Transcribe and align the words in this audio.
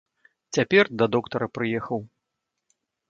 Цяпер 0.57 0.89
да 1.01 1.05
доктара 1.15 1.47
прыехаў. 1.59 1.99